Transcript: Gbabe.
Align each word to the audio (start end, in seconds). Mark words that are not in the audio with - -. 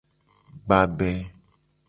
Gbabe. 0.65 1.11